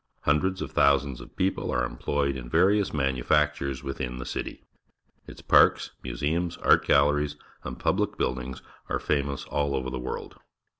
[0.21, 4.63] Hundreds of thousands of people are employed in various manufactures within the city.
[5.27, 10.39] Its parks, museums, art galleries, and public buildings are famous all over the world.